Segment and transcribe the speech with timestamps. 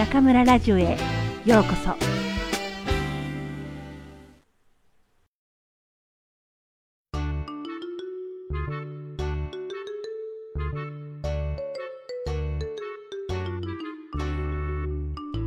[0.00, 0.96] 中村ラジオへ
[1.44, 1.94] ようこそ。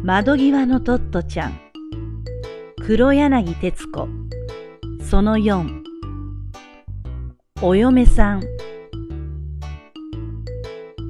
[0.04, 1.60] 窓際のトットちゃん。
[2.86, 4.08] 黒柳徹子。
[5.02, 5.82] その4
[7.64, 8.44] お嫁さん。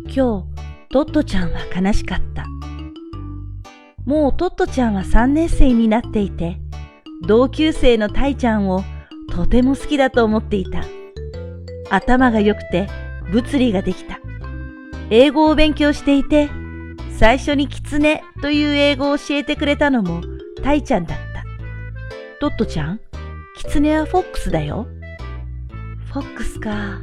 [0.05, 0.15] 今日
[0.89, 2.52] トットちゃんは悲しかった。
[4.05, 6.57] もうトットちゃんは3年生になっていて
[7.25, 8.83] 同級生のタイちゃんを
[9.31, 10.83] とても好きだと思っていた
[11.89, 12.87] 頭が良くて
[13.31, 14.19] 物理ができた
[15.09, 16.49] 英語を勉強していて
[17.17, 20.21] 最初にキツネという英語を教えてくれたのも
[20.63, 21.23] タイちゃんだった。
[22.39, 22.99] トットちゃん、
[23.57, 24.87] キツネはフォックスだよ。
[26.11, 26.99] フォックスか。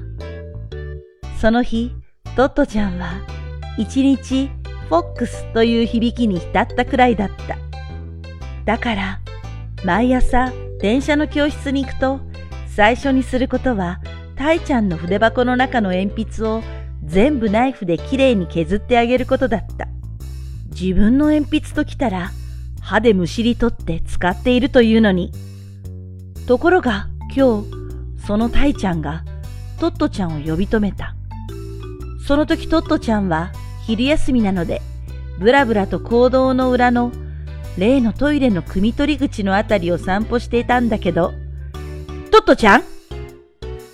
[1.41, 1.95] その日、
[2.37, 3.23] トットちゃんは
[3.79, 4.51] 一日
[4.91, 7.57] フォックスという響きに浸ったくらいだった。
[8.65, 9.21] だから、
[9.85, 12.21] 毎朝電車の教室に行くと
[12.67, 14.01] 最初にすることは
[14.35, 16.63] タイちゃんの筆箱の中の鉛筆を
[17.05, 19.87] 全部ナイフできれいに削ってあげることだった。
[20.71, 22.33] 自分の鉛筆ときたら
[22.81, 25.31] 歯でむしり取って使っているというのに。
[26.49, 29.23] ところが今日、そのタイちゃんが
[29.79, 31.15] トットちゃんを呼び止めた。
[32.27, 33.53] その時トットちゃんは
[33.87, 34.83] 昼休みなので、
[35.39, 37.13] ぶらぶらと行動の裏の
[37.79, 41.33] 例のトイレの汲み取り口のあたりを散歩していたんだけど、
[42.31, 42.83] トットちゃん？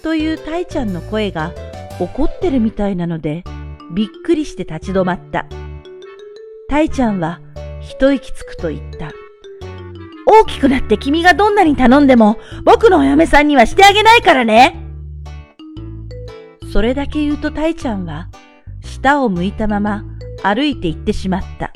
[0.03, 1.53] というタイちゃんの声が
[1.98, 3.45] 怒ってるみたいなので、
[3.95, 5.47] びっくりして立ち止まった。
[6.69, 7.41] タイちゃんは
[7.81, 9.12] 一息つくと言った。
[10.27, 14.77] 大きくなって君がどんなに頼んでも僕のお嫁さんにはしてあげないからね。
[16.73, 18.29] それだけ言うとタイちゃんは
[19.06, 20.04] 舌を向いたまま
[20.42, 21.72] 歩いて行ってしまった。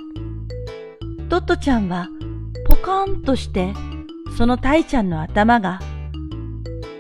[1.29, 2.09] トットちゃんは
[2.67, 3.73] ポカンとして
[4.37, 5.79] そのタイちゃんの頭が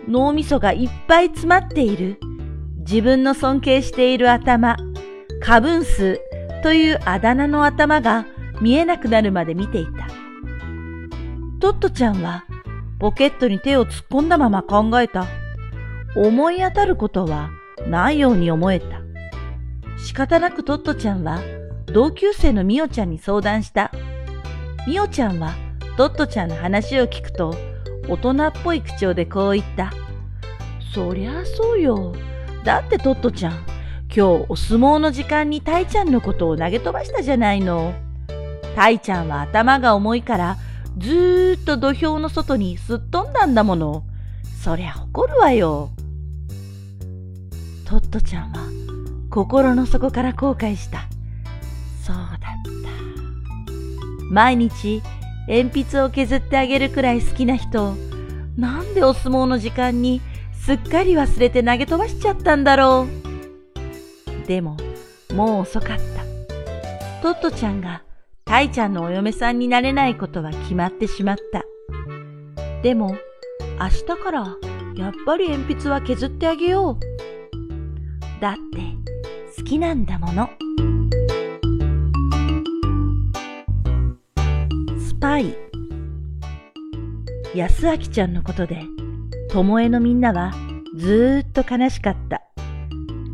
[0.07, 2.21] 脳みそがいっぱい詰まっている
[2.79, 4.77] 自分の尊敬している頭、
[5.43, 6.21] 過分数
[6.63, 8.25] というあだ名の頭が
[8.61, 10.07] 見えなくなるまで見ていた。
[11.59, 12.45] トットちゃんは
[13.01, 15.27] ポケットに手を突っ込んだまま考えた。
[16.15, 17.51] 思い当たることは
[17.89, 19.00] ないように思えた。
[20.05, 21.41] 仕方なくトットちゃんは
[21.87, 23.93] 同級生のミオちゃんに相談した。
[24.87, 25.55] ミオちゃんは
[25.97, 27.55] トットちゃんの話を聞くと
[28.09, 29.93] 大人っぽい口調でこう言った。
[30.95, 32.15] そりゃそうよ。
[32.65, 33.53] だってトットちゃん、
[34.15, 37.95] 今日お相撲の時間にタイちゃんのことを投げ飛ばしたじゃないの。
[38.75, 40.57] タイちゃんは頭が重いから
[40.99, 44.05] ずーっと土俵の外にすっ飛んだんだもの。
[44.63, 45.91] そりゃ怒るわよ。
[47.85, 48.80] トットちゃんは
[49.31, 51.07] 心の底から後悔した。
[52.05, 52.51] そうだった。
[54.31, 55.03] 毎日
[55.49, 57.95] 鉛筆を削ってあげるくらい好きな人を
[58.57, 60.21] なんでお相撲の時間に
[60.53, 63.07] すっかり忘れて投げ飛ばしちゃったんだろ
[64.45, 64.47] う。
[64.47, 64.77] でも、
[65.33, 66.03] もう遅かった。
[67.23, 68.03] トットちゃんが
[68.45, 71.65] タイちゃんのお嫁さんになれないことは決まってしまった。
[72.83, 73.17] でも、
[73.79, 74.57] 明日から
[74.97, 78.41] やっぱり鉛筆は削ってあげよう。
[78.41, 78.61] だって
[79.71, 80.51] きなんだもの。
[84.99, 85.55] スパイ。
[87.55, 88.83] 安明ちゃんのことで、
[89.49, 90.53] ともえのみんなは
[90.97, 92.43] ずーっと悲しかった。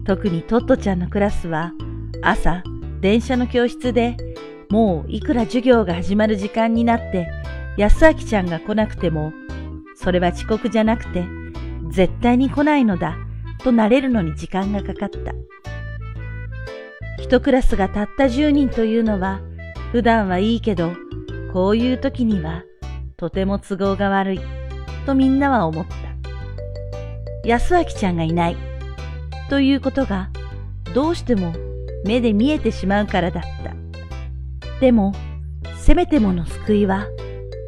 [0.04, 1.72] 特にトットちゃんのクラスは
[2.20, 2.62] 朝
[3.00, 4.18] 電車の教室で
[4.68, 7.28] もういくら授業が始まる時間になって
[7.78, 9.32] 安明ちゃんが来なくても
[9.97, 11.24] それは遅刻じゃなくて
[11.91, 13.16] 絶対に来ないのだ
[13.64, 15.32] と慣れるのに時間がかかった。
[17.19, 19.41] 一クラスがたった10人というのは
[19.93, 20.93] 普段はいいけど
[21.53, 22.65] こういう時には
[23.16, 24.41] とても都合が悪い
[25.06, 25.94] とみんなは思った。
[27.47, 28.57] 安明ちゃんがいない。
[29.48, 30.30] ということが
[30.95, 31.54] どうしても
[32.04, 33.74] 目で見えてしまうからだった。
[34.80, 35.15] でも、
[35.77, 37.07] せめてもの救いは、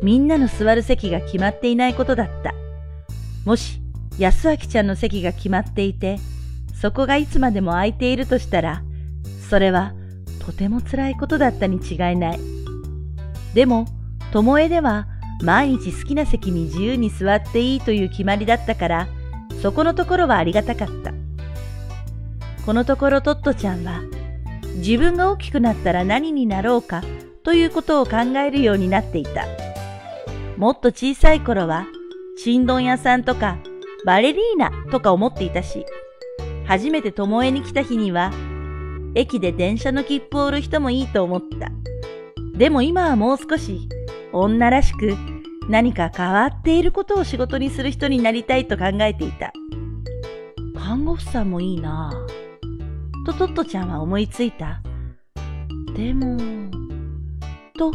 [0.02, 2.54] みんなの座る席が決まっていないことだった。
[3.44, 3.80] もし、
[4.18, 6.18] 安明ちゃんの席が決まっていて、
[6.74, 8.82] そこがいつまでも空いているとしたら、
[9.48, 9.94] それは
[10.44, 12.40] とても辛いことだったに違いない。
[13.54, 13.86] でも、
[14.32, 15.06] ともえでは
[15.42, 19.08] 毎日好きな席に自由に座っていいという決まりだったから、
[19.62, 21.12] そこのところはありがたかった。
[22.64, 24.02] このところトットちゃんは
[24.76, 27.02] 自分が大きくなったら何になろうか
[27.42, 28.16] ということを考
[28.46, 29.46] えるようになっていた。
[30.58, 31.86] もっと小さい頃は
[32.36, 33.56] ちんどん屋さんとか
[34.04, 35.86] バレリーナとか思っていたし、
[36.66, 38.30] 初めて巴に来た日には
[39.14, 41.70] 駅で電車の切符を売る人もいいと思った。
[42.56, 43.88] でも今はもう少し
[44.32, 45.16] 女らしく
[45.68, 49.52] 何か変わっていることを仕事にする人になりたいと考えていた。
[50.76, 53.26] 看護婦さんもいいなぁ。
[53.26, 54.80] とトットちゃんは思いついた。
[55.94, 56.38] でも、
[57.76, 57.92] と、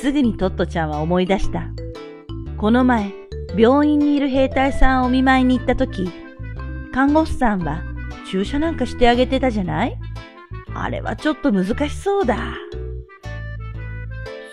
[0.00, 1.68] すぐにトットちゃんは思い出した。
[2.56, 3.12] この前、
[3.56, 6.10] 病院にいる兵隊さんをお見舞いに行った時、
[6.92, 7.84] 看護婦さんは
[8.28, 9.96] 注射なんかしてあげてたじゃない？
[10.74, 12.36] あれはちょっと難しそうだ。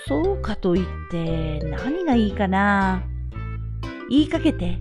[0.07, 3.03] そうかと言って何がいいかな
[4.09, 4.79] 言いかけて、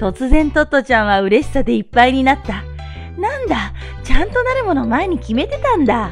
[0.00, 2.64] 突然トットちゃんは嬉しさでいっぱいになった。
[3.20, 3.72] なんだ、
[4.02, 6.10] ちゃんとなるもの前に決めてたんだ。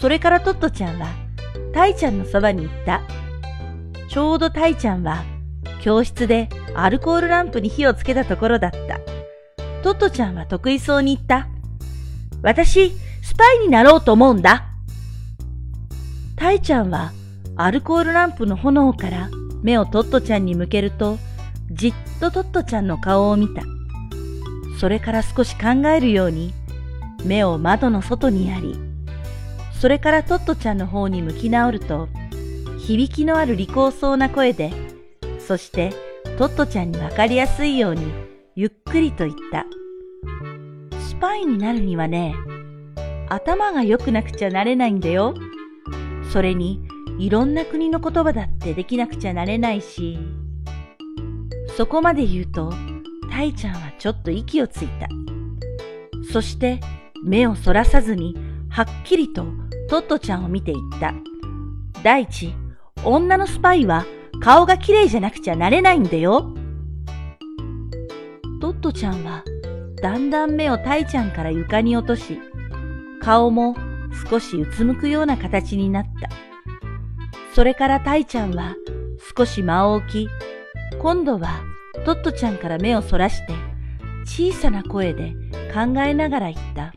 [0.00, 1.06] それからトットちゃんは、
[1.72, 3.02] タイちゃんのそばに行った。
[4.08, 5.24] ちょうどタイちゃんは、
[5.80, 9.00] 教室でアルコールランプに火をつけたところだった。
[9.82, 11.48] トットちゃんは得意そうに言った。
[12.42, 12.92] 私、
[13.54, 14.66] イになろうと思うんだ。
[16.36, 17.12] タイちゃんは
[17.56, 19.30] アルコールランプの炎から
[19.62, 21.18] 目をトットちゃんに向けると、
[21.70, 23.62] じっとトットちゃんの顔を見た。
[24.78, 26.52] それから少し考えるように、
[27.24, 28.78] 目を窓の外にやり、
[29.72, 32.08] それからトットちゃんの方に向き直ると、
[32.78, 34.72] 響きのある利口そうな声で、
[35.38, 35.92] そして
[36.38, 38.12] トットちゃんにわかりやすいように、
[38.54, 39.64] ゆっくりと言った。
[41.00, 42.34] スパイになるにはね、
[43.28, 45.34] 頭が良くなくちゃなれないんだよ。
[46.32, 46.80] それに、
[47.18, 50.18] いろんな国の言葉だってできなくちゃなれないし。
[51.76, 52.72] そこまで言うと、
[53.30, 55.08] タイちゃんはちょっと息をついた。
[56.32, 56.80] そして、
[57.24, 58.36] 目をそらさずに、
[58.68, 59.44] はっきりと
[59.88, 61.14] トットちゃんを見ていった。
[62.02, 62.54] 第一、
[63.04, 64.04] 女のスパイは
[64.40, 66.54] 顔が綺麗じゃなくちゃなれないんだよ。
[68.60, 69.44] トットちゃんは、
[70.02, 72.38] だんだん目をタイちゃんから床に落とし、
[73.26, 73.74] 顔も
[74.30, 76.28] 少しうつむくような形になった。
[77.56, 78.76] それからタイちゃんは
[79.36, 80.28] 少し間を置き、
[81.00, 81.64] 今度は
[82.04, 83.52] トットちゃんから目をそらして
[84.24, 85.34] 小さな声で
[85.74, 86.94] 考えながら言った。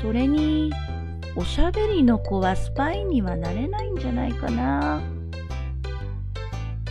[0.00, 0.72] それに、
[1.34, 5.02] おしゃべりの子はスパイにはなれないんじゃないかな。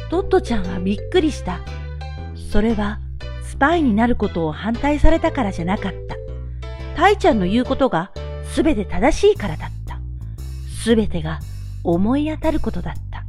[0.10, 1.62] トットちゃんはびっくりした。
[2.36, 3.00] それは
[3.42, 6.21] スパイになることを反対されたからじゃなかった。
[7.02, 8.12] タイちゃんの言うことが
[8.54, 10.00] すべて正しいからだった。
[10.84, 11.40] すべてが
[11.84, 13.26] 思い当たることだった。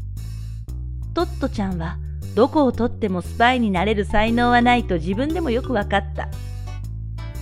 [1.14, 1.96] トットちゃんは
[2.34, 6.28] どこをとってもスパイになれる才能はないと自分でもよくわかった。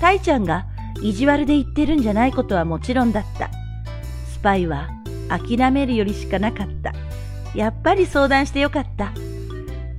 [0.00, 0.67] タイちゃんが
[1.03, 3.50] 意地悪で言ってるんじゃないことはもちろんだった。
[4.32, 4.88] スパイは
[5.29, 6.93] 諦めるよりしかなかった。
[7.59, 9.11] やっぱり相談してよかった。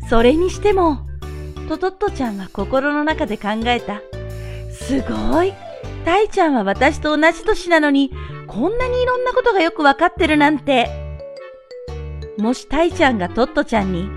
[0.07, 1.05] それにしても、
[1.67, 4.01] トトットちゃんは心の中で考えた。
[4.71, 5.53] すごい
[6.01, 8.11] タイちゃんは私と同じ年なのに、
[8.47, 10.89] こんなにいろんなことがよくわかってるなんて。
[12.37, 14.09] もしタイちゃんがトットちゃんに、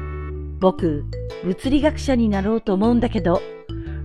[0.61, 1.05] 僕、
[1.45, 3.43] 物理学者になろうと思うんだけど、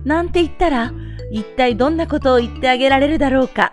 [0.04, 0.92] なんて言ったら、
[1.30, 3.72] 一体どんなことを言ってあげられるだろうか。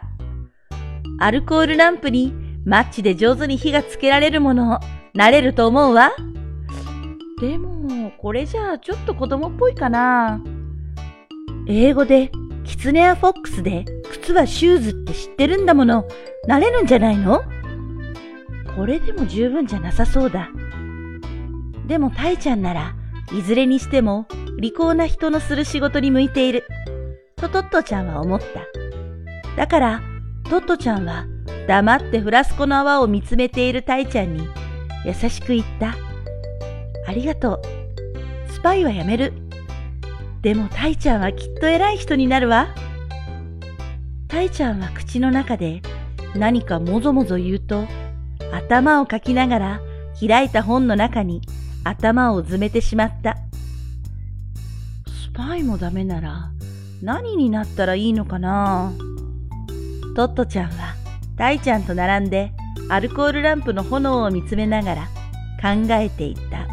[1.19, 2.33] アルコールランプに
[2.65, 4.79] マッチで上手に火がつけられるものを
[5.13, 6.11] なれると思うわ。
[7.41, 10.41] でも、これじゃあちょっと子供っぽいかな。
[11.67, 12.31] 英語で
[12.63, 13.85] キツネやフォックスで
[14.27, 16.05] 靴はシューズって知ってるんだもの、
[16.47, 17.43] なれるんじゃないの？
[18.75, 20.49] これでも十分じゃなさそうだ。
[21.87, 22.93] でもタイちゃんなら、
[23.31, 24.27] いずれにしても
[24.59, 26.65] 利口な人のする仕事に向いている。
[27.37, 28.47] とトットちゃんは思った。
[29.55, 30.01] だから、
[30.49, 31.25] トットちゃんは
[31.65, 34.45] 黙ってフラスコの泡を見つめているタイちゃんに
[35.05, 35.95] 優しく言った。
[37.07, 37.61] ありがと
[38.49, 38.51] う。
[38.51, 39.31] スパイはやめる。
[40.41, 42.67] でもタイちゃんはきっと偉い人になるわ。
[44.27, 45.81] タイちゃんは口の中で
[46.35, 47.85] 何かもぞもぞ言うと、
[48.51, 49.81] 頭をかきながら
[50.19, 51.41] 開いた本の中に
[51.83, 53.37] 頭をうずめてしまった。
[55.07, 56.51] スパイもダメなら
[57.01, 58.91] 何になったらいいのかな？
[60.15, 60.95] トットちゃんは
[61.37, 62.51] タイちゃんと並んで
[62.89, 65.07] アルコールランプの炎を見つめながら
[65.61, 66.67] 考えていった。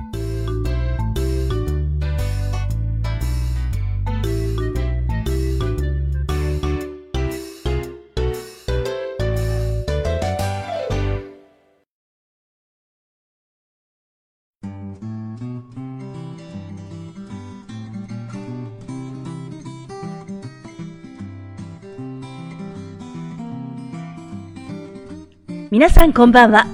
[25.75, 26.69] 皆さんこんばんは。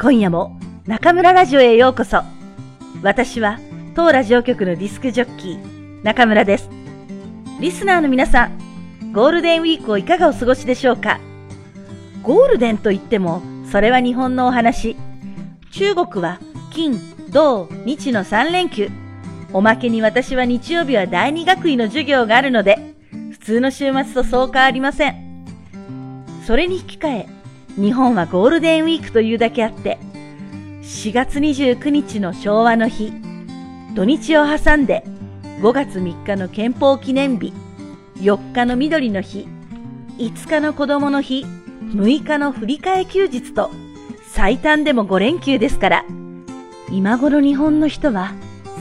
[0.00, 0.56] 今夜も
[0.86, 2.22] 中村ラジオへようこそ。
[3.02, 3.58] 私は
[3.96, 6.70] 当ラジオ局のディスクジョッキー、中村です。
[7.58, 11.18] リスナーの皆さん、ゴールデンウィークをいかがお過ごしでしょうか？
[12.22, 13.42] ゴールデンといっても
[13.72, 14.94] それは日本のお話。
[15.72, 16.38] 中国は
[16.70, 16.96] 金、
[17.30, 18.88] 土、日の3連休。
[19.52, 22.94] おまけに私は日曜日は第二学位の授業があるので、
[23.32, 25.44] 普通の週末とそう変わりません。
[26.46, 27.28] それに引き換え、
[27.76, 29.98] 日本はゴールデンウィークというだけあって、
[30.82, 33.12] 4月29日の昭和の日、
[33.94, 35.04] 土日を挟んで
[35.60, 37.52] 5月3日の憲法記念日、
[38.16, 39.48] 4日の緑の日、
[40.18, 41.44] 5日の子供の日、
[41.94, 43.70] 6日の振り替え休日と、
[44.30, 46.04] 最短でも5連休ですから、
[46.90, 48.32] 今頃日本の人は、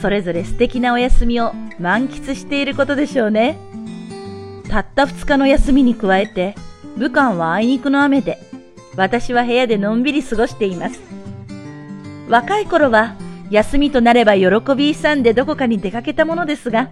[0.01, 3.57] それぞれ素敵なお休みを満喫していることでしょうね。
[4.69, 6.55] たった2日の休みに加えて、
[6.97, 8.52] 武漢はあいにくの雨で、
[8.95, 10.99] 私は部屋でのんびり過ごしています。
[12.29, 13.15] 若い頃は、
[13.49, 16.89] 休みとなれば喜び勇んでどこかに出かけたものですが、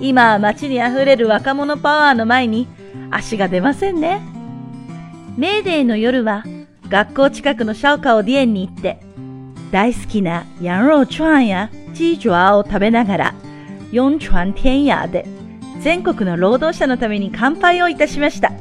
[0.00, 2.68] 今は街に溢れる若者パワーの前に
[3.10, 4.20] 足が出ませんね。
[5.36, 6.44] メーデーの夜は
[6.88, 9.00] 学校近くのシャオカオディエンに行って、
[9.72, 13.34] 大好きなヤンローチュアンやチージュアを食べながら、
[13.90, 15.26] 四川天涯で
[15.80, 18.52] 全国の労働者のために乾杯をいたしました。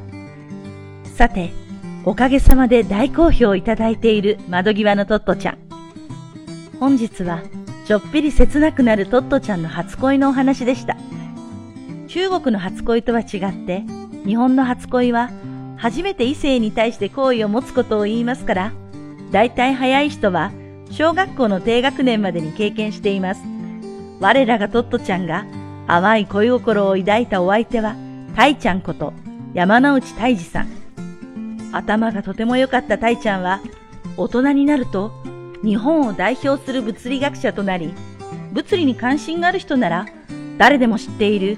[1.16, 1.52] さて、
[2.08, 5.58] おかげさまで大好評いただいている窓際のトットちゃん。
[6.80, 7.42] 本日は
[7.88, 10.98] ちょっぴり切なくなるトットちゃんの初恋のお話でした。
[12.08, 13.84] 中国の初恋とは違って、
[14.24, 15.32] 日本の初恋は
[15.78, 18.72] 初めて異性に対して好意を持つことを言いますから、
[19.32, 20.52] 大体早い人は
[20.92, 23.42] 小学校の低学年までに経験しています。
[24.20, 25.48] 我らがトットちゃんが
[25.88, 27.96] 淡い恋心を抱いたお相手は、
[28.36, 29.12] タイちゃんこと
[29.56, 30.85] 山之内泰治さん。
[31.76, 33.62] 頭がとても良かったタイちゃんは、
[34.18, 35.12] 大人になると
[35.62, 37.94] 日本を代表する物理学者となり、
[38.54, 40.06] 物理に関心がある人なら
[40.58, 41.58] 誰でも知っている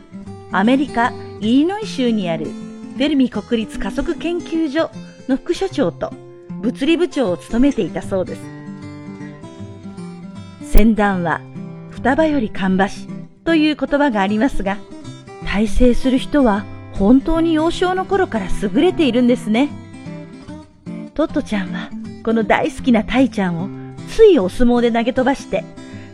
[0.51, 4.89] アメリカ・イリノイ州にあるフェルミ国立加速研究所
[5.27, 6.11] の副所長と
[6.61, 8.41] 物理部長を務めていたそうです。
[10.71, 11.41] 船団は
[11.91, 13.07] 双葉より芳し
[13.43, 14.77] という言葉がありますが、
[15.45, 19.69] 大成する人は本当に幼少の頃から優れているんですね。
[21.17, 21.89] トットちゃんは
[22.23, 23.69] この大好きなタイちゃんを
[24.07, 25.63] ついお相撲で投げ飛ばして、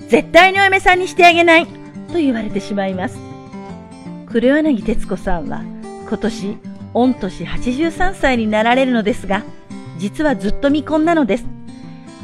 [0.08, 1.68] 絶対にお嫁さんにしてあげない
[2.08, 3.18] と言われてしまいます。
[4.28, 5.62] 黒柳徹子さんは
[6.08, 6.58] 今年、
[6.94, 9.44] 御年83歳になられるのですが、
[9.98, 11.46] 実はずっと未婚なのです。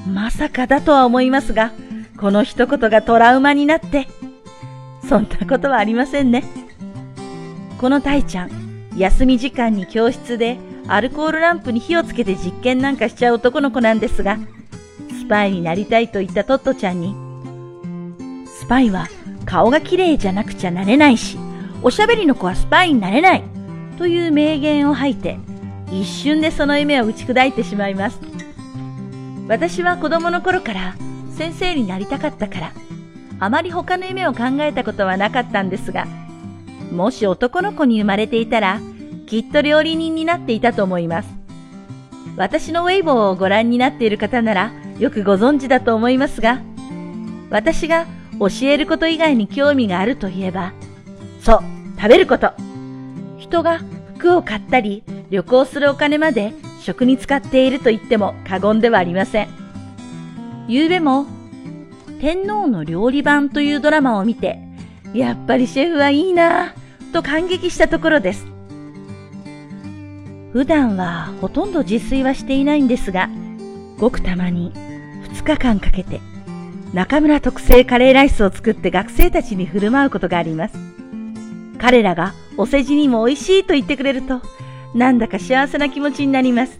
[0.07, 1.73] まさかだとは思いますが、
[2.17, 4.07] この一言がトラウマになって、
[5.09, 6.45] そんなことはありませんね。
[7.77, 8.49] このタイちゃん、
[8.95, 10.57] 休み時間に教室で
[10.91, 14.39] アルコールランプに火をつけて実験なんかしちゃう男の子なんですが、
[15.21, 17.15] スパイになりたいと言ったトットちゃんに、
[18.47, 19.07] スパイは
[19.45, 21.37] 顔が綺麗じゃなくちゃなれないし、
[21.83, 23.43] おしゃべりの子はスパイになれない
[23.99, 25.37] という名言を吐いて、
[25.91, 28.19] 一瞬でその夢を打ち砕いてしまいます。
[29.47, 30.95] 私は子供の頃から
[31.35, 32.71] 先生になりたかったから、
[33.39, 36.07] あまり他の夢を考えたことはなかったんですが、
[36.91, 38.79] もし男の子に生まれていたら、
[39.29, 41.29] きっと料理人になっていたと思います。
[42.35, 46.61] 私のウェイボーをご覧になっている方ならよくご存知だと思いますが、
[47.51, 48.07] 私が
[48.39, 50.73] 教えること以外に興味があるといえば、
[51.41, 51.59] そう、
[51.95, 52.53] 食べること。
[53.37, 53.81] 人が
[54.17, 59.47] 服を買ったり、旅行するお金まで食に使っていると言っても過言ではありません。
[60.67, 61.27] 昨べも、
[62.19, 64.57] 天皇の料理版というドラマを見て、
[65.13, 68.48] やっぱりシェフはいいなぁ、と感激したところです。
[70.53, 73.29] 普段はほとんど自炊はしていないんですが、
[73.97, 74.73] ごくたまに
[75.31, 76.21] 2日間かけて
[76.93, 80.77] 中村特製カレーライスを作って学生たちに振る舞うことがあります。
[81.77, 84.41] 彼らがお世辞にも美味しいと言ってくれると、
[84.95, 86.79] なんだか幸せな気持ちになります。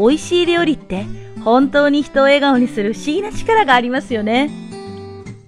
[0.00, 1.06] 美味しい料理って
[1.44, 4.50] 本当に人を笑顔にする不思議な力がありますよね。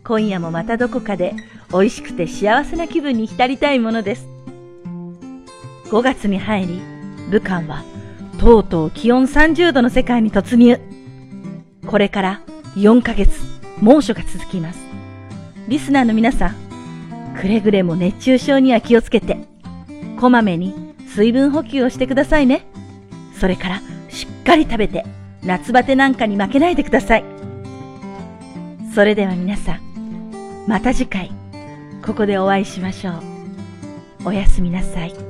[0.04, 1.34] 今夜もまたどこかで
[1.72, 4.28] 美味しくて幸せな気分に浸りたいものです。
[5.86, 6.80] 5月に入り、
[7.30, 7.84] 武漢は
[8.38, 10.80] とうとう気温30度の世界に突入。
[11.86, 12.42] これから
[12.76, 13.40] 4ヶ月
[13.80, 14.80] 猛暑が続きます。
[15.68, 16.54] リスナーの皆さん、
[17.40, 19.38] くれぐれも熱中症には気をつけて、
[20.18, 22.66] こまめに水分補給をしてくださいね。
[23.38, 25.04] それからしっかり食べて
[25.42, 27.24] 夏バテなんかに負けないでください。
[28.94, 31.30] それでは皆さん、また次回、
[32.04, 33.14] ここでお会いしましょう。
[34.26, 35.29] おやすみなさい。